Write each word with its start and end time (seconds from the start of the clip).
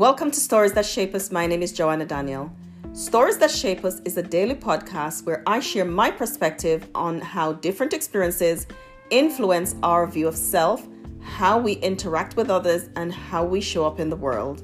Welcome 0.00 0.30
to 0.30 0.40
Stories 0.40 0.72
That 0.72 0.86
Shape 0.86 1.14
Us. 1.14 1.30
My 1.30 1.46
name 1.46 1.62
is 1.62 1.72
Joanna 1.72 2.06
Daniel. 2.06 2.50
Stories 2.94 3.36
That 3.36 3.50
Shape 3.50 3.84
Us 3.84 4.00
is 4.06 4.16
a 4.16 4.22
daily 4.22 4.54
podcast 4.54 5.26
where 5.26 5.42
I 5.46 5.60
share 5.60 5.84
my 5.84 6.10
perspective 6.10 6.88
on 6.94 7.20
how 7.20 7.52
different 7.52 7.92
experiences 7.92 8.66
influence 9.10 9.76
our 9.82 10.06
view 10.06 10.26
of 10.26 10.38
self, 10.38 10.88
how 11.20 11.58
we 11.58 11.74
interact 11.74 12.34
with 12.34 12.48
others, 12.48 12.88
and 12.96 13.12
how 13.12 13.44
we 13.44 13.60
show 13.60 13.84
up 13.84 14.00
in 14.00 14.08
the 14.08 14.16
world. 14.16 14.62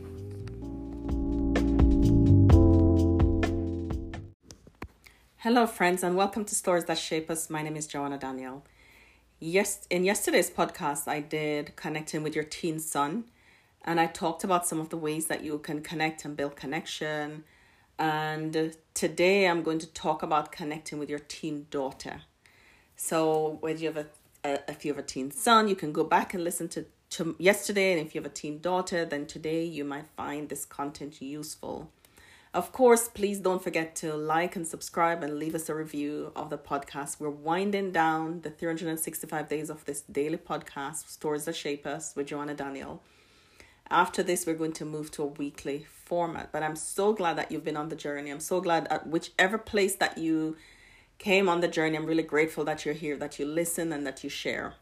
Hello, 5.37 5.66
friends, 5.66 6.02
and 6.02 6.16
welcome 6.16 6.46
to 6.46 6.55
Stories 6.55 6.87
That 6.87 6.96
Shape 6.96 7.30
Us. 7.30 7.50
My 7.50 7.60
name 7.60 7.77
is 7.77 7.87
Joanna 7.87 8.16
Daniel. 8.16 8.64
Yes, 9.38 9.87
in 9.91 10.02
yesterday's 10.06 10.50
podcast, 10.50 11.06
I 11.06 11.20
did 11.20 11.77
connecting 11.77 12.23
with 12.23 12.34
your 12.34 12.45
teen 12.45 12.78
son 12.78 13.24
and 13.86 14.00
I 14.00 14.06
talked 14.06 14.42
about 14.42 14.66
some 14.66 14.80
of 14.80 14.88
the 14.88 14.96
ways 14.96 15.26
that 15.26 15.45
you 15.45 15.58
can 15.58 15.80
connect 15.80 16.24
and 16.24 16.36
build 16.36 16.56
connection. 16.56 17.44
And 17.98 18.77
today 18.94 19.46
I'm 19.48 19.62
going 19.62 19.78
to 19.78 19.86
talk 19.86 20.22
about 20.22 20.50
connecting 20.50 20.98
with 20.98 21.08
your 21.08 21.20
teen 21.20 21.66
daughter. 21.70 22.22
So, 22.96 23.58
whether 23.60 23.78
you 23.78 23.86
have 23.86 23.96
a, 23.96 24.06
a 24.44 24.70
if 24.70 24.84
you 24.84 24.92
have 24.92 24.98
a 24.98 25.06
teen 25.06 25.30
son, 25.30 25.68
you 25.68 25.77
can 25.77 25.92
go 25.92 26.02
back 26.02 26.34
and 26.34 26.42
listen 26.42 26.68
to, 26.70 26.86
to 27.10 27.36
yesterday. 27.38 27.92
And 27.92 28.04
if 28.04 28.14
you 28.14 28.20
have 28.20 28.30
a 28.30 28.34
teen 28.34 28.58
daughter, 28.60 29.04
then 29.04 29.27
today 29.27 29.64
you 29.64 29.84
might 29.84 30.08
find 30.16 30.48
this 30.48 30.64
content 30.64 31.22
useful. 31.22 31.91
Of 32.52 32.72
course, 32.72 33.06
please 33.08 33.38
don't 33.38 33.62
forget 33.62 33.94
to 33.96 34.14
like 34.14 34.56
and 34.56 34.66
subscribe 34.66 35.22
and 35.22 35.38
leave 35.38 35.55
us 35.55 35.68
a 35.68 35.74
review 35.74 36.32
of 36.34 36.48
the 36.48 36.56
podcast. 36.56 37.20
We're 37.20 37.28
winding 37.28 37.92
down 37.92 38.41
the 38.41 38.50
365 38.50 39.48
days 39.48 39.68
of 39.68 39.84
this 39.84 40.00
daily 40.00 40.38
podcast, 40.38 41.08
Stories 41.08 41.44
That 41.44 41.55
Shape 41.55 41.86
Us, 41.86 42.16
with 42.16 42.28
Joanna 42.28 42.55
Daniel. 42.55 43.02
After 43.90 44.22
this, 44.22 44.47
we're 44.47 44.55
going 44.55 44.72
to 44.72 44.84
move 44.84 45.11
to 45.12 45.22
a 45.22 45.27
weekly 45.27 45.86
format. 46.05 46.50
But 46.52 46.62
I'm 46.62 46.77
so 46.77 47.12
glad 47.12 47.36
that 47.38 47.52
you've 47.52 47.64
been 47.64 47.77
on 47.77 47.88
the 47.88 47.97
journey. 47.97 48.30
I'm 48.30 48.41
so 48.41 48.61
glad 48.61 48.86
at 48.88 49.06
whichever 49.06 49.58
place 49.58 49.94
that 49.97 50.19
you 50.19 50.56
came 51.19 51.48
on 51.48 51.61
the 51.61 51.69
journey, 51.69 51.96
I'm 51.96 52.06
really 52.06 52.22
grateful 52.22 52.64
that 52.64 52.84
you're 52.84 52.94
here, 52.94 53.16
that 53.16 53.38
you 53.38 53.46
listen, 53.46 53.92
and 53.92 54.06
that 54.06 54.22
you 54.22 54.30
share. 54.30 54.74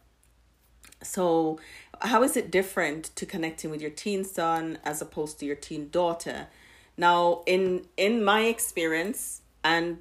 So, 1.02 1.58
how 2.00 2.22
is 2.22 2.36
it 2.36 2.50
different 2.50 3.14
to 3.16 3.26
connecting 3.26 3.70
with 3.70 3.80
your 3.80 3.90
teen 3.90 4.24
son 4.24 4.78
as 4.84 5.00
opposed 5.00 5.38
to 5.40 5.46
your 5.46 5.56
teen 5.56 5.90
daughter? 5.90 6.48
Now, 6.96 7.42
in 7.46 7.86
in 7.96 8.24
my 8.24 8.42
experience 8.42 9.42
and 9.62 9.98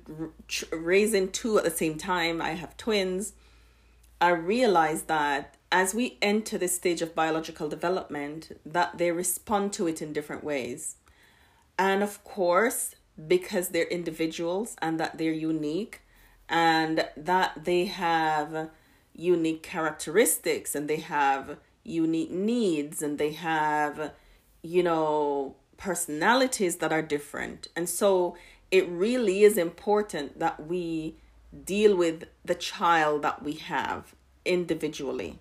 raising 0.72 1.32
two 1.32 1.58
at 1.58 1.64
the 1.64 1.72
same 1.72 1.98
time, 1.98 2.42
I 2.42 2.52
have 2.52 2.78
twins. 2.78 3.34
I 4.22 4.30
realized 4.30 5.08
that 5.08 5.56
as 5.74 5.96
we 5.96 6.20
enter 6.22 6.56
this 6.56 6.76
stage 6.76 7.02
of 7.02 7.16
biological 7.16 7.68
development 7.68 8.56
that 8.64 9.00
they 9.00 9.12
respond 9.12 9.74
to 9.74 9.88
it 9.88 10.04
in 10.04 10.14
different 10.14 10.44
ways. 10.44 10.98
And 11.80 12.04
of 12.04 12.24
course 12.24 12.96
because 13.28 13.70
they're 13.70 13.88
individuals 13.88 14.76
and 14.82 15.00
that 15.00 15.18
they're 15.18 15.32
unique 15.32 16.02
and 16.48 17.08
that 17.18 17.66
they 17.66 17.86
have 17.86 18.70
unique 19.16 19.64
characteristics 19.64 20.76
and 20.76 20.88
they 20.88 20.98
have 20.98 21.58
unique 21.84 22.32
needs 22.32 23.02
and 23.02 23.18
they 23.18 23.32
have 23.34 24.12
you 24.62 24.84
know 24.84 25.56
personalities 25.78 26.78
that 26.78 26.94
are 26.94 27.02
different. 27.02 27.68
And 27.76 27.90
so 27.90 28.38
it 28.70 28.88
really 28.88 29.42
is 29.42 29.58
important 29.58 30.38
that 30.38 30.68
we 30.68 31.16
deal 31.66 31.96
with 31.96 32.26
the 32.46 32.56
child 32.56 33.24
that 33.24 33.42
we 33.42 33.54
have 33.54 34.14
individually 34.46 35.40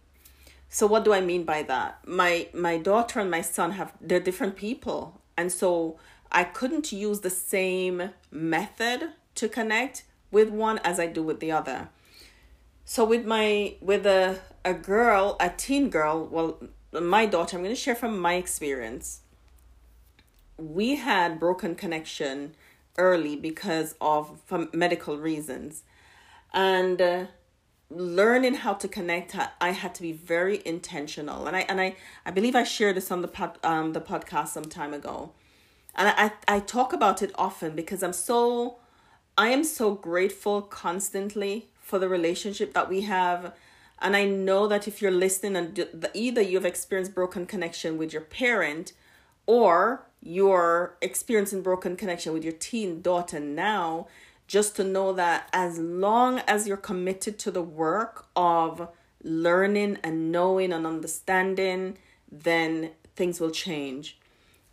so 0.74 0.86
what 0.86 1.04
do 1.04 1.12
I 1.12 1.20
mean 1.20 1.44
by 1.44 1.62
that? 1.64 1.98
My 2.08 2.48
my 2.54 2.78
daughter 2.78 3.20
and 3.20 3.30
my 3.30 3.42
son 3.42 3.72
have 3.72 3.92
they're 4.00 4.18
different 4.18 4.56
people. 4.56 5.20
And 5.36 5.52
so 5.52 5.98
I 6.30 6.44
couldn't 6.44 6.90
use 6.92 7.20
the 7.20 7.28
same 7.28 8.10
method 8.30 9.10
to 9.34 9.48
connect 9.50 10.04
with 10.30 10.48
one 10.48 10.78
as 10.78 10.98
I 10.98 11.08
do 11.08 11.22
with 11.22 11.40
the 11.40 11.52
other. 11.52 11.90
So 12.86 13.04
with 13.04 13.26
my 13.26 13.74
with 13.82 14.06
a 14.06 14.40
a 14.64 14.72
girl, 14.72 15.36
a 15.40 15.50
teen 15.50 15.90
girl, 15.90 16.26
well 16.26 16.58
my 16.90 17.26
daughter, 17.26 17.58
I'm 17.58 17.62
going 17.62 17.74
to 17.74 17.80
share 17.80 17.94
from 17.94 18.18
my 18.18 18.34
experience. 18.36 19.20
We 20.56 20.96
had 20.96 21.38
broken 21.38 21.74
connection 21.74 22.54
early 22.96 23.36
because 23.36 23.94
of 24.00 24.40
medical 24.72 25.18
reasons. 25.18 25.82
And 26.54 27.00
uh, 27.02 27.24
learning 27.94 28.54
how 28.54 28.74
to 28.74 28.88
connect 28.88 29.36
i 29.60 29.70
had 29.70 29.94
to 29.94 30.02
be 30.02 30.12
very 30.12 30.62
intentional. 30.64 31.46
And 31.46 31.56
i 31.56 31.60
and 31.60 31.80
i 31.80 31.96
i 32.24 32.30
believe 32.30 32.56
i 32.56 32.64
shared 32.64 32.96
this 32.96 33.10
on 33.10 33.22
the 33.22 33.28
pod, 33.28 33.58
um 33.62 33.92
the 33.92 34.00
podcast 34.00 34.48
some 34.48 34.64
time 34.64 34.94
ago. 34.94 35.32
And 35.94 36.08
i 36.08 36.32
i 36.48 36.60
talk 36.60 36.92
about 36.92 37.22
it 37.22 37.32
often 37.34 37.74
because 37.74 38.02
i'm 38.02 38.12
so 38.12 38.76
i 39.36 39.48
am 39.48 39.64
so 39.64 39.94
grateful 39.94 40.62
constantly 40.62 41.68
for 41.80 41.98
the 41.98 42.08
relationship 42.08 42.72
that 42.74 42.88
we 42.88 43.02
have. 43.02 43.52
And 44.00 44.16
i 44.16 44.24
know 44.24 44.66
that 44.68 44.88
if 44.88 45.00
you're 45.00 45.10
listening 45.10 45.56
and 45.56 46.08
either 46.14 46.42
you've 46.42 46.66
experienced 46.66 47.14
broken 47.14 47.46
connection 47.46 47.98
with 47.98 48.12
your 48.12 48.22
parent 48.22 48.92
or 49.46 50.06
you're 50.22 50.96
experiencing 51.02 51.62
broken 51.62 51.96
connection 51.96 52.32
with 52.32 52.44
your 52.44 52.52
teen 52.52 53.02
daughter 53.02 53.40
now 53.40 54.06
just 54.52 54.76
to 54.76 54.84
know 54.84 55.14
that 55.14 55.48
as 55.54 55.78
long 55.78 56.38
as 56.40 56.68
you're 56.68 56.76
committed 56.76 57.38
to 57.38 57.50
the 57.50 57.62
work 57.62 58.26
of 58.36 58.86
learning 59.24 59.96
and 60.04 60.30
knowing 60.30 60.74
and 60.74 60.86
understanding, 60.86 61.96
then 62.30 62.90
things 63.16 63.40
will 63.40 63.50
change. 63.50 64.18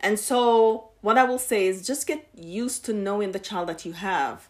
And 0.01 0.19
so, 0.19 0.89
what 0.99 1.17
I 1.17 1.23
will 1.23 1.39
say 1.39 1.65
is 1.65 1.87
just 1.87 2.07
get 2.07 2.27
used 2.35 2.83
to 2.85 2.93
knowing 2.93 3.31
the 3.31 3.39
child 3.39 3.69
that 3.69 3.85
you 3.85 3.93
have, 3.93 4.49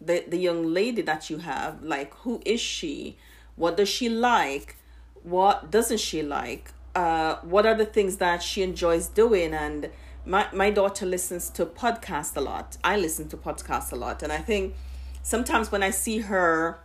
the, 0.00 0.24
the 0.28 0.38
young 0.38 0.72
lady 0.72 1.02
that 1.02 1.28
you 1.28 1.38
have. 1.38 1.82
Like, 1.82 2.14
who 2.18 2.40
is 2.46 2.60
she? 2.60 3.18
What 3.56 3.76
does 3.76 3.88
she 3.88 4.08
like? 4.08 4.76
What 5.24 5.72
doesn't 5.72 5.98
she 5.98 6.22
like? 6.22 6.70
Uh, 6.94 7.38
what 7.42 7.66
are 7.66 7.74
the 7.74 7.84
things 7.84 8.18
that 8.18 8.44
she 8.44 8.62
enjoys 8.62 9.08
doing? 9.08 9.54
And 9.54 9.90
my 10.28 10.46
my 10.52 10.70
daughter 10.70 11.06
listens 11.06 11.48
to 11.50 11.66
podcasts 11.66 12.36
a 12.36 12.40
lot. 12.40 12.76
I 12.84 12.96
listen 12.96 13.28
to 13.30 13.36
podcasts 13.36 13.92
a 13.92 13.96
lot, 13.96 14.22
and 14.22 14.32
I 14.32 14.38
think 14.38 14.74
sometimes 15.22 15.72
when 15.72 15.82
I 15.82 15.90
see 15.90 16.18
her 16.18 16.78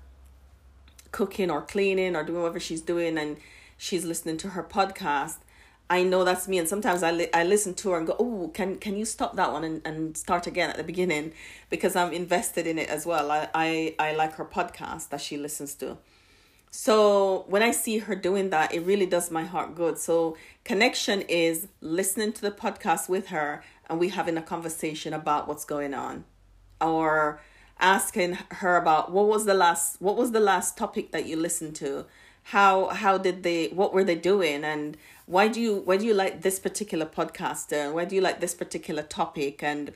cooking 1.11 1.51
or 1.51 1.61
cleaning 1.61 2.15
or 2.15 2.23
doing 2.23 2.41
whatever 2.41 2.59
she's 2.59 2.81
doing, 2.81 3.17
and 3.17 3.37
she's 3.77 4.05
listening 4.05 4.37
to 4.37 4.49
her 4.49 4.63
podcast, 4.63 5.37
I 5.89 6.03
know 6.03 6.23
that's 6.23 6.47
me. 6.47 6.57
And 6.57 6.67
sometimes 6.67 7.03
I 7.03 7.11
li- 7.11 7.33
I 7.33 7.43
listen 7.43 7.73
to 7.75 7.91
her 7.91 7.97
and 7.97 8.07
go, 8.07 8.15
"Oh, 8.17 8.49
can 8.53 8.77
can 8.77 8.95
you 8.95 9.05
stop 9.05 9.35
that 9.35 9.51
one 9.51 9.63
and, 9.63 9.81
and 9.85 10.17
start 10.17 10.47
again 10.47 10.69
at 10.69 10.77
the 10.77 10.83
beginning?" 10.83 11.33
Because 11.69 11.95
I'm 11.95 12.13
invested 12.13 12.65
in 12.65 12.79
it 12.79 12.89
as 12.89 13.05
well. 13.05 13.29
I 13.29 13.49
I 13.53 13.95
I 13.99 14.13
like 14.13 14.33
her 14.35 14.45
podcast 14.45 15.09
that 15.09 15.21
she 15.21 15.37
listens 15.37 15.75
to. 15.75 15.97
So 16.75 17.45
when 17.49 17.61
I 17.61 17.69
see 17.69 17.99
her 17.99 18.15
doing 18.15 18.49
that, 18.49 18.73
it 18.73 18.79
really 18.79 19.05
does 19.05 19.29
my 19.29 19.43
heart 19.43 19.75
good. 19.75 19.99
So 19.99 20.35
connection 20.65 21.21
is 21.21 21.67
listening 21.81 22.33
to 22.33 22.41
the 22.41 22.49
podcast 22.49 23.07
with 23.07 23.27
her 23.27 23.63
and 23.87 23.99
we 23.99 24.09
having 24.09 24.37
a 24.37 24.41
conversation 24.41 25.13
about 25.13 25.47
what's 25.47 25.65
going 25.65 25.93
on. 25.93 26.25
Or 26.81 27.39
asking 27.79 28.39
her 28.49 28.75
about 28.75 29.11
what 29.11 29.27
was 29.27 29.45
the 29.45 29.53
last 29.53 30.01
what 30.01 30.17
was 30.17 30.31
the 30.31 30.39
last 30.39 30.75
topic 30.75 31.11
that 31.11 31.27
you 31.27 31.35
listened 31.35 31.75
to? 31.75 32.05
How 32.41 32.87
how 32.87 33.19
did 33.19 33.43
they 33.43 33.67
what 33.67 33.93
were 33.93 34.03
they 34.03 34.15
doing 34.15 34.63
and 34.63 34.97
why 35.27 35.49
do 35.49 35.61
you 35.61 35.75
why 35.85 35.97
do 35.97 36.07
you 36.07 36.15
like 36.15 36.41
this 36.41 36.57
particular 36.57 37.05
podcaster? 37.05 37.93
Why 37.93 38.05
do 38.05 38.15
you 38.15 38.21
like 38.21 38.39
this 38.39 38.55
particular 38.55 39.03
topic 39.03 39.61
and 39.61 39.91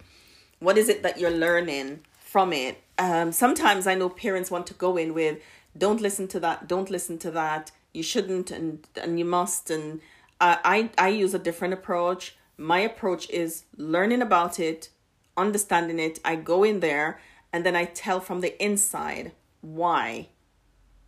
what 0.59 0.77
is 0.77 0.89
it 0.89 1.01
that 1.01 1.19
you're 1.19 1.31
learning 1.31 2.01
from 2.19 2.53
it? 2.53 2.83
Um 2.99 3.31
sometimes 3.31 3.87
I 3.87 3.95
know 3.95 4.09
parents 4.09 4.51
want 4.51 4.67
to 4.67 4.75
go 4.75 4.95
in 4.95 5.16
with 5.16 5.39
don't 5.77 6.01
listen 6.01 6.27
to 6.29 6.39
that. 6.41 6.67
Don't 6.67 6.89
listen 6.89 7.17
to 7.19 7.31
that. 7.31 7.71
You 7.93 8.03
shouldn't 8.03 8.51
and 8.51 8.88
and 9.01 9.17
you 9.19 9.25
must 9.25 9.69
and 9.69 10.02
I, 10.40 10.90
I 10.97 11.05
i 11.05 11.09
use 11.09 11.34
a 11.34 11.40
different 11.40 11.73
approach. 11.73 12.35
My 12.57 12.79
approach 12.79 13.29
is 13.29 13.66
learning 13.75 14.22
about 14.22 14.59
it 14.59 14.90
understanding 15.37 15.99
it. 15.99 16.19
I 16.25 16.35
go 16.35 16.63
in 16.63 16.79
there 16.79 17.19
and 17.53 17.66
then 17.66 17.75
i 17.75 17.85
tell 17.85 18.19
from 18.19 18.41
the 18.41 18.61
inside 18.61 19.31
why 19.61 20.29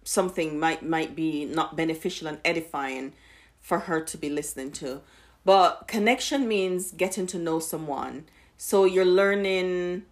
something 0.04 0.60
might 0.60 0.84
might 0.84 1.16
be 1.16 1.46
not 1.46 1.76
beneficial 1.76 2.28
and 2.28 2.40
edifying 2.46 3.14
for 3.60 3.80
her 3.80 4.00
to 4.02 4.18
be 4.18 4.30
listening 4.30 4.72
to. 4.72 5.02
But 5.44 5.88
connection 5.88 6.48
means 6.48 6.92
getting 6.92 7.28
to 7.28 7.38
know 7.38 7.60
someone. 7.60 8.26
So 8.58 8.86
you're 8.86 9.06
learning 9.06 10.04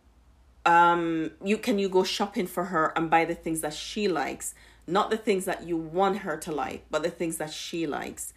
um 0.67 1.31
you 1.43 1.57
can 1.57 1.79
you 1.79 1.89
go 1.89 2.03
shopping 2.03 2.45
for 2.45 2.65
her 2.65 2.93
and 2.95 3.09
buy 3.09 3.25
the 3.25 3.33
things 3.33 3.61
that 3.61 3.73
she 3.73 4.07
likes 4.07 4.53
not 4.85 5.09
the 5.09 5.17
things 5.17 5.45
that 5.45 5.63
you 5.63 5.77
want 5.77 6.19
her 6.19 6.37
to 6.37 6.51
like 6.51 6.85
but 6.91 7.01
the 7.01 7.09
things 7.09 7.37
that 7.37 7.51
she 7.51 7.87
likes 7.87 8.33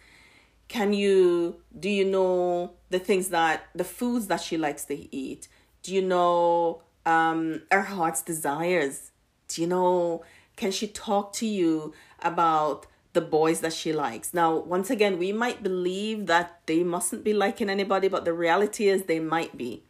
can 0.67 0.93
you 0.93 1.57
do 1.77 1.89
you 1.89 2.05
know 2.05 2.71
the 2.89 2.99
things 2.99 3.27
that 3.29 3.65
the 3.75 3.83
foods 3.83 4.27
that 4.27 4.41
she 4.41 4.57
likes 4.57 4.85
to 4.85 5.15
eat 5.15 5.47
do 5.83 5.93
you 5.93 6.01
know 6.01 6.81
um 7.05 7.61
her 7.69 7.81
heart's 7.81 8.21
desires 8.21 9.11
do 9.49 9.61
you 9.61 9.67
know 9.67 10.23
can 10.55 10.71
she 10.71 10.87
talk 10.87 11.33
to 11.33 11.45
you 11.45 11.93
about 12.21 12.87
the 13.13 13.21
boys 13.21 13.59
that 13.59 13.73
she 13.73 13.91
likes. 13.91 14.33
Now, 14.33 14.55
once 14.55 14.89
again, 14.89 15.17
we 15.17 15.33
might 15.33 15.61
believe 15.61 16.27
that 16.27 16.61
they 16.65 16.83
mustn't 16.83 17.23
be 17.23 17.33
liking 17.33 17.69
anybody, 17.69 18.07
but 18.07 18.23
the 18.23 18.33
reality 18.33 18.87
is 18.87 19.03
they 19.03 19.19
might 19.19 19.57
be. 19.57 19.83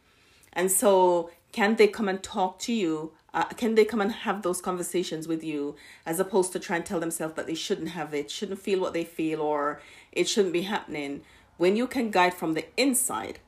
And 0.52 0.70
so, 0.70 1.30
can 1.52 1.76
they 1.76 1.86
come 1.86 2.08
and 2.08 2.22
talk 2.22 2.58
to 2.60 2.72
you? 2.72 3.12
Uh, 3.34 3.44
can 3.44 3.74
they 3.74 3.84
come 3.84 4.00
and 4.00 4.12
have 4.12 4.42
those 4.42 4.60
conversations 4.60 5.28
with 5.28 5.44
you 5.44 5.76
as 6.04 6.18
opposed 6.18 6.52
to 6.52 6.58
try 6.58 6.76
and 6.76 6.84
tell 6.84 7.00
themselves 7.00 7.34
that 7.34 7.46
they 7.46 7.54
shouldn't 7.54 7.90
have 7.90 8.12
it, 8.12 8.30
shouldn't 8.30 8.60
feel 8.60 8.80
what 8.80 8.92
they 8.92 9.04
feel, 9.04 9.40
or 9.40 9.80
it 10.10 10.28
shouldn't 10.28 10.52
be 10.52 10.62
happening? 10.62 11.22
When 11.56 11.76
you 11.76 11.86
can 11.86 12.10
guide 12.10 12.34
from 12.34 12.54
the 12.54 12.66
inside, 12.76 13.38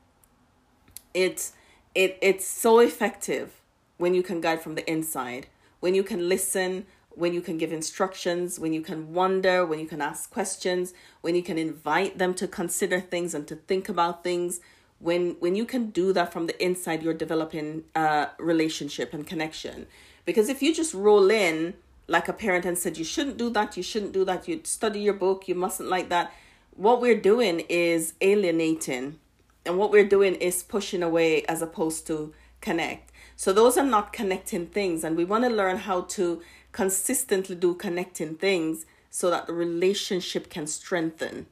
it's 1.13 1.53
it 1.93 2.17
it's 2.21 2.45
so 2.45 2.79
effective 2.79 3.61
when 3.97 4.13
you 4.13 4.23
can 4.23 4.41
guide 4.41 4.61
from 4.61 4.75
the 4.75 4.89
inside, 4.89 5.47
when 5.79 5.95
you 5.95 6.03
can 6.03 6.27
listen, 6.27 6.85
when 7.09 7.33
you 7.33 7.41
can 7.41 7.57
give 7.57 7.71
instructions, 7.71 8.59
when 8.59 8.73
you 8.73 8.81
can 8.81 9.13
wonder, 9.13 9.65
when 9.65 9.79
you 9.79 9.87
can 9.87 10.01
ask 10.01 10.29
questions, 10.29 10.93
when 11.21 11.35
you 11.35 11.41
can 11.41 11.57
invite 11.57 12.17
them 12.17 12.33
to 12.33 12.47
consider 12.47 12.99
things 12.99 13.33
and 13.33 13.47
to 13.47 13.55
think 13.55 13.87
about 13.89 14.23
things. 14.23 14.59
When 15.05 15.23
when 15.39 15.55
you 15.55 15.65
can 15.65 15.91
do 15.91 16.13
that 16.13 16.33
from 16.33 16.47
the 16.47 16.57
inside, 16.67 17.03
you're 17.03 17.21
developing 17.25 17.83
a 17.95 18.29
relationship 18.39 19.13
and 19.13 19.25
connection. 19.25 19.87
Because 20.25 20.49
if 20.49 20.61
you 20.63 20.73
just 20.73 20.93
roll 20.93 21.29
in 21.29 21.75
like 22.07 22.27
a 22.27 22.33
parent 22.33 22.65
and 22.65 22.77
said 22.77 22.97
you 22.97 23.05
shouldn't 23.05 23.37
do 23.37 23.49
that, 23.51 23.77
you 23.77 23.83
shouldn't 23.83 24.13
do 24.13 24.25
that, 24.25 24.47
you 24.47 24.61
study 24.63 24.99
your 24.99 25.13
book, 25.13 25.47
you 25.47 25.55
mustn't 25.55 25.89
like 25.89 26.09
that, 26.09 26.33
what 26.75 27.01
we're 27.01 27.19
doing 27.19 27.61
is 27.69 28.13
alienating. 28.21 29.19
And 29.65 29.77
what 29.77 29.91
we're 29.91 30.07
doing 30.07 30.35
is 30.35 30.61
pushing 30.61 31.01
away 31.01 31.43
as 31.45 31.61
opposed 31.61 32.05
to 32.07 32.33
connect. 32.61 33.11
So 33.35 33.51
those 33.53 33.77
are 33.77 33.85
not 33.85 34.13
connecting 34.13 34.67
things 34.67 35.03
and 35.03 35.17
we 35.17 35.25
want 35.25 35.43
to 35.43 35.49
learn 35.49 35.77
how 35.77 36.01
to 36.01 36.41
consistently 36.71 37.55
do 37.55 37.73
connecting 37.73 38.35
things 38.35 38.85
so 39.09 39.29
that 39.29 39.47
the 39.47 39.53
relationship 39.53 40.49
can 40.49 40.67
strengthen. 40.67 41.47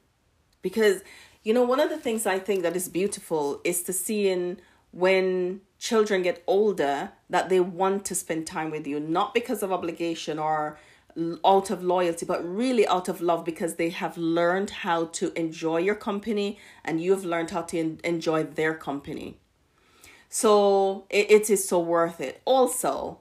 Because, 0.62 1.02
you 1.44 1.52
know, 1.54 1.62
one 1.62 1.78
of 1.78 1.90
the 1.90 1.98
things 1.98 2.26
I 2.26 2.38
think 2.38 2.62
that 2.62 2.74
is 2.74 2.88
beautiful 2.88 3.60
is 3.64 3.82
to 3.84 3.92
see 3.92 4.28
in 4.28 4.60
when 4.90 5.60
children 5.78 6.22
get 6.22 6.42
older 6.46 7.12
that 7.28 7.48
they 7.48 7.60
want 7.60 8.04
to 8.06 8.14
spend 8.14 8.46
time 8.46 8.70
with 8.70 8.86
you, 8.86 8.98
not 8.98 9.34
because 9.34 9.62
of 9.62 9.70
obligation 9.70 10.38
or 10.38 10.78
out 11.44 11.70
of 11.70 11.84
loyalty, 11.84 12.26
but 12.26 12.44
really 12.44 12.86
out 12.88 13.08
of 13.08 13.20
love 13.20 13.44
because 13.44 13.74
they 13.74 13.90
have 13.90 14.16
learned 14.16 14.70
how 14.70 15.04
to 15.06 15.38
enjoy 15.38 15.78
your 15.78 15.94
company 15.94 16.58
and 16.84 17.00
you've 17.00 17.24
learned 17.24 17.50
how 17.50 17.62
to 17.62 17.98
enjoy 18.02 18.42
their 18.42 18.74
company. 18.74 19.38
So 20.28 21.04
it, 21.10 21.30
it 21.30 21.50
is 21.50 21.68
so 21.68 21.78
worth 21.78 22.20
it. 22.20 22.40
Also, 22.44 23.20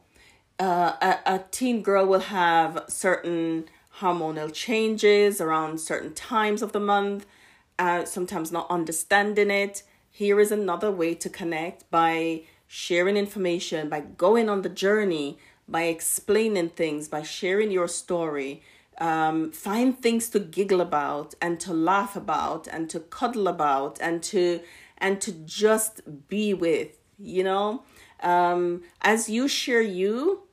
uh, 0.60 0.94
a, 1.02 1.20
a 1.26 1.44
teen 1.52 1.84
girl 1.84 2.06
will 2.06 2.20
have 2.20 2.86
certain 2.88 3.66
hormonal 4.00 4.52
changes 4.52 5.40
around 5.40 5.80
certain 5.80 6.14
times 6.14 6.62
of 6.62 6.72
the 6.72 6.80
month, 6.80 7.28
uh, 7.80 8.06
sometimes 8.06 8.52
not 8.52 8.70
understanding 8.70 9.52
it. 9.52 9.84
Here 10.10 10.40
is 10.40 10.52
another 10.52 10.92
way 10.92 11.16
to 11.16 11.30
connect 11.30 11.90
by 11.90 12.44
sharing 12.68 13.18
information, 13.18 13.90
by 13.90 14.02
going 14.02 14.50
on 14.50 14.62
the 14.62 14.70
journey, 14.70 15.38
by 15.68 15.84
explaining 15.84 16.70
things, 16.70 17.08
by 17.08 17.24
sharing 17.24 17.72
your 17.72 17.88
story. 17.88 18.62
Um, 19.00 19.52
find 19.52 20.00
things 20.00 20.30
to 20.30 20.40
giggle 20.40 20.82
about 20.82 21.34
and 21.42 21.60
to 21.62 21.74
laugh 21.74 22.16
about 22.16 22.68
and 22.68 22.90
to 22.92 23.00
cuddle 23.00 23.48
about 23.48 24.00
and 24.00 24.22
to 24.24 24.60
and 25.00 25.20
to 25.22 25.32
just 25.32 26.02
be 26.28 26.54
with 26.54 27.00
you 27.18 27.44
know 27.44 27.84
um, 28.22 28.84
as 29.02 29.30
you 29.30 29.48
share 29.48 29.82
you 29.82 30.44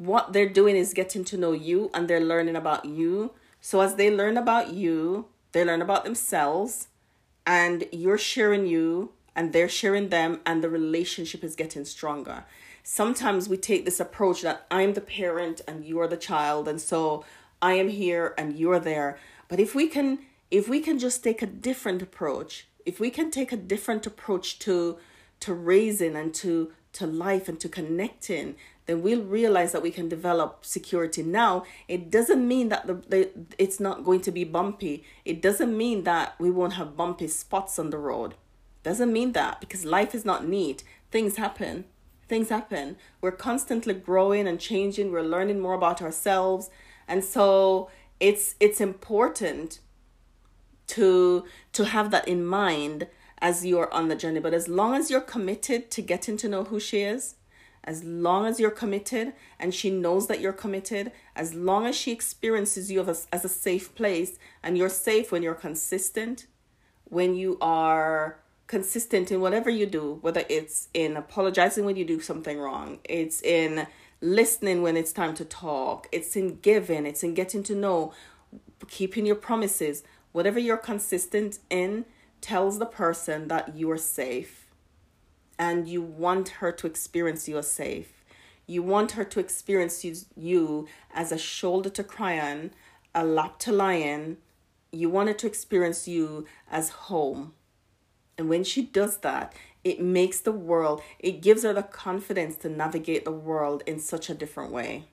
what 0.00 0.32
they're 0.32 0.48
doing 0.48 0.76
is 0.76 0.94
getting 0.94 1.24
to 1.24 1.36
know 1.36 1.52
you 1.52 1.90
and 1.92 2.08
they're 2.08 2.20
learning 2.20 2.56
about 2.56 2.86
you. 2.86 3.34
So 3.60 3.82
as 3.82 3.96
they 3.96 4.10
learn 4.10 4.38
about 4.38 4.72
you, 4.72 5.26
they 5.52 5.64
learn 5.64 5.82
about 5.82 6.04
themselves 6.04 6.88
and 7.46 7.84
you're 7.92 8.18
sharing 8.18 8.66
you 8.66 9.12
and 9.34 9.52
they're 9.52 9.68
sharing 9.68 10.08
them 10.08 10.40
and 10.44 10.62
the 10.62 10.68
relationship 10.68 11.42
is 11.42 11.56
getting 11.56 11.84
stronger. 11.84 12.44
Sometimes 12.82 13.48
we 13.48 13.56
take 13.56 13.84
this 13.84 14.00
approach 14.00 14.42
that 14.42 14.66
I'm 14.70 14.94
the 14.94 15.00
parent 15.00 15.60
and 15.66 15.84
you're 15.84 16.08
the 16.08 16.16
child 16.16 16.68
and 16.68 16.80
so 16.80 17.24
I 17.62 17.74
am 17.74 17.88
here 17.88 18.34
and 18.38 18.58
you're 18.58 18.80
there. 18.80 19.18
But 19.48 19.60
if 19.60 19.74
we 19.74 19.86
can 19.88 20.20
if 20.50 20.68
we 20.68 20.80
can 20.80 20.98
just 20.98 21.22
take 21.22 21.42
a 21.42 21.46
different 21.46 22.02
approach, 22.02 22.66
if 22.84 22.98
we 22.98 23.10
can 23.10 23.30
take 23.30 23.52
a 23.52 23.56
different 23.56 24.06
approach 24.06 24.58
to 24.60 24.98
to 25.40 25.54
raising 25.54 26.16
and 26.16 26.34
to 26.34 26.72
to 26.92 27.06
life 27.06 27.48
and 27.48 27.60
to 27.60 27.68
connecting, 27.68 28.56
then 28.86 29.02
we'll 29.02 29.22
realize 29.22 29.72
that 29.72 29.82
we 29.82 29.90
can 29.90 30.08
develop 30.08 30.64
security 30.64 31.22
now. 31.22 31.64
It 31.86 32.10
doesn't 32.10 32.46
mean 32.46 32.68
that 32.70 32.86
the, 32.86 32.94
the 33.08 33.30
it's 33.58 33.78
not 33.78 34.04
going 34.04 34.20
to 34.22 34.32
be 34.32 34.44
bumpy. 34.44 35.04
It 35.24 35.40
doesn't 35.40 35.76
mean 35.76 36.04
that 36.04 36.34
we 36.38 36.50
won't 36.50 36.74
have 36.74 36.96
bumpy 36.96 37.28
spots 37.28 37.78
on 37.78 37.90
the 37.90 37.98
road. 37.98 38.34
Doesn't 38.82 39.12
mean 39.12 39.32
that 39.32 39.60
because 39.60 39.84
life 39.84 40.14
is 40.14 40.24
not 40.24 40.46
neat. 40.46 40.82
Things 41.10 41.36
happen. 41.36 41.84
Things 42.28 42.48
happen. 42.48 42.96
We're 43.20 43.32
constantly 43.32 43.94
growing 43.94 44.48
and 44.48 44.58
changing. 44.58 45.12
We're 45.12 45.22
learning 45.22 45.60
more 45.60 45.74
about 45.74 46.02
ourselves. 46.02 46.70
And 47.06 47.24
so 47.24 47.90
it's 48.18 48.54
it's 48.60 48.80
important 48.80 49.80
to 50.88 51.44
to 51.72 51.84
have 51.84 52.10
that 52.10 52.26
in 52.26 52.44
mind 52.44 53.06
as 53.42 53.64
you're 53.64 53.92
on 53.92 54.08
the 54.08 54.16
journey 54.16 54.40
but 54.40 54.54
as 54.54 54.68
long 54.68 54.94
as 54.94 55.10
you're 55.10 55.20
committed 55.20 55.90
to 55.90 56.02
getting 56.02 56.36
to 56.36 56.48
know 56.48 56.64
who 56.64 56.78
she 56.78 57.00
is 57.00 57.34
as 57.84 58.04
long 58.04 58.46
as 58.46 58.60
you're 58.60 58.70
committed 58.70 59.32
and 59.58 59.74
she 59.74 59.90
knows 59.90 60.26
that 60.28 60.40
you're 60.40 60.52
committed, 60.52 61.12
as 61.34 61.54
long 61.54 61.86
as 61.86 61.96
she 61.96 62.12
experiences 62.12 62.90
you 62.90 63.02
as, 63.02 63.26
as 63.32 63.44
a 63.44 63.48
safe 63.48 63.94
place, 63.94 64.38
and 64.62 64.76
you're 64.76 64.90
safe 64.90 65.32
when 65.32 65.42
you're 65.42 65.54
consistent, 65.54 66.46
when 67.04 67.34
you 67.34 67.56
are 67.60 68.40
consistent 68.66 69.32
in 69.32 69.40
whatever 69.40 69.70
you 69.70 69.86
do, 69.86 70.18
whether 70.20 70.44
it's 70.48 70.88
in 70.94 71.16
apologizing 71.16 71.84
when 71.84 71.96
you 71.96 72.04
do 72.04 72.20
something 72.20 72.58
wrong, 72.58 73.00
it's 73.04 73.42
in 73.42 73.86
listening 74.20 74.82
when 74.82 74.96
it's 74.96 75.12
time 75.12 75.34
to 75.34 75.44
talk, 75.44 76.06
it's 76.12 76.36
in 76.36 76.60
giving, 76.60 77.06
it's 77.06 77.22
in 77.22 77.32
getting 77.34 77.62
to 77.62 77.74
know, 77.74 78.12
keeping 78.88 79.24
your 79.24 79.34
promises, 79.36 80.04
whatever 80.32 80.58
you're 80.58 80.76
consistent 80.76 81.58
in 81.70 82.04
tells 82.40 82.78
the 82.78 82.86
person 82.86 83.48
that 83.48 83.76
you 83.76 83.90
are 83.90 83.98
safe 83.98 84.66
and 85.58 85.88
you 85.88 86.00
want 86.00 86.48
her 86.60 86.72
to 86.72 86.86
experience 86.86 87.48
you 87.48 87.58
as 87.58 87.70
safe. 87.70 88.24
You 88.66 88.82
want 88.82 89.12
her 89.12 89.24
to 89.24 89.40
experience 89.40 90.04
you 90.04 90.14
you 90.36 90.88
as 91.12 91.32
a 91.32 91.38
shoulder 91.38 91.90
to 91.90 92.04
cry 92.04 92.38
on, 92.38 92.70
a 93.14 93.24
lap 93.24 93.58
to 93.60 93.72
lie 93.72 93.94
in. 93.94 94.38
You 94.92 95.10
want 95.10 95.28
her 95.28 95.34
to 95.34 95.46
experience 95.46 96.08
you 96.08 96.46
as 96.70 96.90
home. 96.90 97.52
And 98.38 98.48
when 98.48 98.64
she 98.64 98.82
does 98.82 99.18
that, 99.18 99.54
it 99.84 100.00
makes 100.00 100.40
the 100.40 100.52
world, 100.52 101.02
it 101.18 101.42
gives 101.42 101.62
her 101.62 101.72
the 101.72 101.82
confidence 101.82 102.56
to 102.56 102.68
navigate 102.68 103.24
the 103.24 103.30
world 103.32 103.82
in 103.86 103.98
such 103.98 104.30
a 104.30 104.34
different 104.34 104.72
way. 104.72 105.04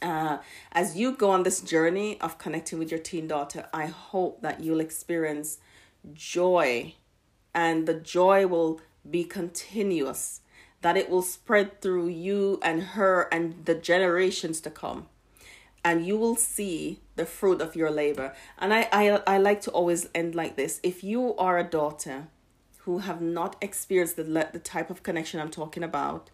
Uh, 0.00 0.38
as 0.72 0.96
you 0.96 1.12
go 1.12 1.30
on 1.30 1.42
this 1.42 1.60
journey 1.60 2.20
of 2.20 2.38
connecting 2.38 2.78
with 2.78 2.90
your 2.90 3.00
teen 3.00 3.26
daughter, 3.26 3.68
I 3.72 3.86
hope 3.86 4.40
that 4.42 4.60
you'll 4.60 4.80
experience 4.80 5.58
joy, 6.12 6.94
and 7.54 7.86
the 7.86 7.94
joy 7.94 8.46
will 8.46 8.80
be 9.08 9.24
continuous, 9.24 10.40
that 10.82 10.96
it 10.96 11.08
will 11.08 11.22
spread 11.22 11.80
through 11.80 12.08
you 12.08 12.58
and 12.62 12.82
her 12.82 13.28
and 13.32 13.64
the 13.64 13.74
generations 13.74 14.60
to 14.60 14.70
come. 14.70 15.06
And 15.84 16.06
you 16.06 16.16
will 16.16 16.36
see 16.36 17.00
the 17.16 17.26
fruit 17.26 17.60
of 17.60 17.76
your 17.76 17.90
labor. 17.90 18.34
And 18.58 18.72
I, 18.72 18.88
I, 18.90 19.22
I 19.26 19.38
like 19.38 19.60
to 19.62 19.70
always 19.70 20.08
end 20.14 20.34
like 20.34 20.56
this. 20.56 20.80
If 20.82 21.04
you 21.04 21.36
are 21.36 21.58
a 21.58 21.64
daughter 21.64 22.28
who 22.78 22.98
have 22.98 23.20
not 23.20 23.56
experienced 23.60 24.16
the, 24.16 24.24
the 24.24 24.58
type 24.58 24.90
of 24.90 25.02
connection 25.02 25.40
I'm 25.40 25.50
talking 25.50 25.82
about, 25.82 26.30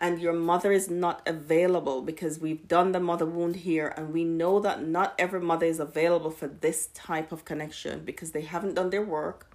and 0.00 0.20
your 0.20 0.32
mother 0.32 0.72
is 0.72 0.88
not 0.88 1.20
available 1.26 2.00
because 2.00 2.38
we've 2.40 2.66
done 2.66 2.92
the 2.92 3.00
mother 3.00 3.26
wound 3.26 3.56
here 3.56 3.92
and 3.96 4.12
we 4.12 4.24
know 4.24 4.58
that 4.58 4.82
not 4.82 5.14
every 5.18 5.40
mother 5.40 5.66
is 5.66 5.78
available 5.78 6.30
for 6.30 6.48
this 6.48 6.86
type 6.94 7.30
of 7.30 7.44
connection 7.44 8.02
because 8.04 8.32
they 8.32 8.40
haven't 8.40 8.74
done 8.74 8.90
their 8.90 9.04
work 9.04 9.50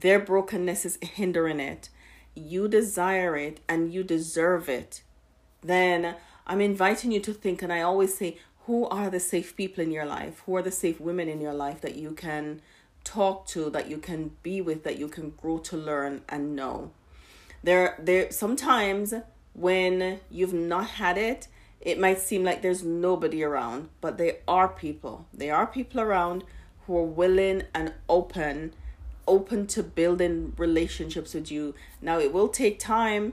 their 0.00 0.18
brokenness 0.18 0.84
is 0.84 0.98
hindering 1.00 1.60
it, 1.60 1.88
you 2.34 2.68
desire 2.68 3.36
it 3.36 3.60
and 3.68 3.92
you 3.92 4.04
deserve 4.04 4.68
it, 4.68 5.02
then 5.62 6.16
I'm 6.46 6.60
inviting 6.60 7.12
you 7.12 7.20
to 7.20 7.32
think, 7.32 7.62
and 7.62 7.72
I 7.72 7.80
always 7.80 8.16
say, 8.16 8.38
who 8.66 8.86
are 8.86 9.10
the 9.10 9.20
safe 9.20 9.56
people 9.56 9.82
in 9.82 9.90
your 9.90 10.04
life? 10.04 10.42
Who 10.44 10.56
are 10.56 10.62
the 10.62 10.70
safe 10.70 11.00
women 11.00 11.28
in 11.28 11.40
your 11.40 11.54
life 11.54 11.80
that 11.80 11.94
you 11.94 12.12
can 12.12 12.60
talk 13.04 13.46
to, 13.48 13.70
that 13.70 13.88
you 13.88 13.98
can 13.98 14.32
be 14.42 14.60
with, 14.60 14.84
that 14.84 14.98
you 14.98 15.08
can 15.08 15.30
grow 15.30 15.58
to 15.58 15.76
learn 15.76 16.22
and 16.28 16.54
know? 16.54 16.90
There, 17.62 17.96
there. 17.98 18.30
Sometimes 18.30 19.14
when 19.58 20.20
you've 20.30 20.52
not 20.52 20.86
had 20.86 21.16
it, 21.16 21.48
it 21.80 21.98
might 21.98 22.18
seem 22.18 22.44
like 22.44 22.62
there's 22.62 22.84
nobody 22.84 23.42
around, 23.42 23.88
but 24.00 24.18
there 24.18 24.36
are 24.46 24.68
people. 24.68 25.26
There 25.32 25.54
are 25.54 25.66
people 25.66 26.00
around 26.00 26.44
who 26.86 26.96
are 26.98 27.04
willing 27.04 27.62
and 27.74 27.94
open 28.08 28.74
open 29.28 29.66
to 29.66 29.82
building 29.82 30.52
relationships 30.56 31.34
with 31.34 31.50
you. 31.50 31.74
Now, 32.00 32.20
it 32.20 32.32
will 32.32 32.48
take 32.48 32.78
time, 32.78 33.32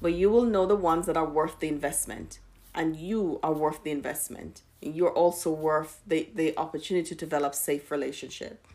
but 0.00 0.12
you 0.12 0.30
will 0.30 0.44
know 0.44 0.64
the 0.64 0.76
ones 0.76 1.06
that 1.06 1.16
are 1.16 1.28
worth 1.28 1.58
the 1.58 1.68
investment. 1.68 2.38
and 2.74 2.96
you 2.96 3.38
are 3.42 3.52
worth 3.52 3.82
the 3.84 3.90
investment. 3.90 4.62
You're 4.80 5.12
also 5.12 5.50
worth 5.50 6.00
the, 6.06 6.28
the 6.34 6.56
opportunity 6.56 7.06
to 7.08 7.14
develop 7.14 7.54
safe 7.54 7.90
relationship. 7.90 8.66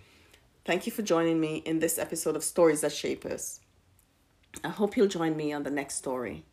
Thank 0.66 0.86
you 0.86 0.92
for 0.92 1.02
joining 1.02 1.40
me 1.40 1.58
in 1.66 1.80
this 1.80 1.98
episode 1.98 2.36
of 2.36 2.44
Stories 2.44 2.82
That 2.82 2.92
Shape 2.92 3.26
Us. 3.26 3.60
I 4.64 4.70
hope 4.70 4.98
you'll 4.98 5.08
join 5.08 5.36
me 5.36 5.54
on 5.54 5.64
the 5.64 5.72
next 5.72 5.96
story. 5.96 6.46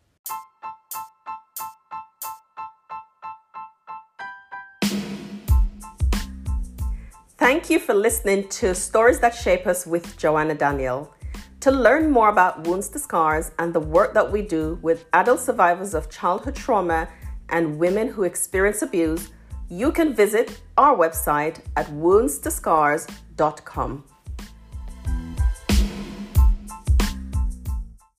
Thank 7.37 7.69
you 7.69 7.79
for 7.79 7.93
listening 7.93 8.47
to 8.49 8.73
Stories 8.73 9.19
That 9.19 9.35
Shape 9.35 9.67
Us 9.67 9.85
with 9.85 10.17
Joanna 10.17 10.55
Daniel. 10.55 11.13
To 11.59 11.71
learn 11.71 12.09
more 12.09 12.29
about 12.29 12.67
Wounds 12.67 12.89
to 12.89 12.99
Scars 12.99 13.51
and 13.59 13.73
the 13.73 13.79
work 13.79 14.13
that 14.13 14.31
we 14.31 14.41
do 14.41 14.79
with 14.81 15.05
adult 15.13 15.39
survivors 15.39 15.93
of 15.93 16.09
childhood 16.09 16.55
trauma 16.55 17.07
and 17.49 17.77
women 17.77 18.07
who 18.07 18.23
experience 18.23 18.81
abuse, 18.81 19.29
you 19.69 19.91
can 19.91 20.13
visit 20.13 20.61
our 20.77 20.95
website 20.95 21.59
at 21.75 21.87
woundstoscars.com. 21.87 24.03